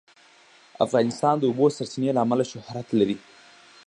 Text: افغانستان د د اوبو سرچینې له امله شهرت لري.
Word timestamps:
افغانستان 0.85 1.35
د 1.37 1.41
د 1.41 1.43
اوبو 1.49 1.65
سرچینې 1.75 2.11
له 2.13 2.21
امله 2.25 2.43
شهرت 2.51 2.87
لري. 2.99 3.17